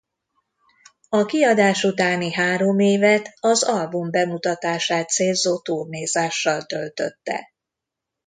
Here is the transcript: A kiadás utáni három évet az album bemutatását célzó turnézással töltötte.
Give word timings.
A 1.09 1.25
kiadás 1.25 1.83
utáni 1.83 2.33
három 2.33 2.79
évet 2.79 3.33
az 3.39 3.63
album 3.63 4.11
bemutatását 4.11 5.09
célzó 5.09 5.59
turnézással 5.59 6.65
töltötte. 6.65 7.51